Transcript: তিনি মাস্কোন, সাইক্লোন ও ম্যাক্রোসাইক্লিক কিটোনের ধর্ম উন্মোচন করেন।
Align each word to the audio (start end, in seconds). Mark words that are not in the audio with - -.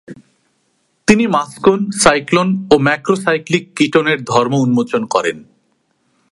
তিনি 1.07 1.27
মাস্কোন, 1.27 1.79
সাইক্লোন 1.91 2.47
ও 2.71 2.75
ম্যাক্রোসাইক্লিক 2.79 3.63
কিটোনের 3.75 4.19
ধর্ম 4.23 4.53
উন্মোচন 4.55 5.05
করেন। 5.05 5.43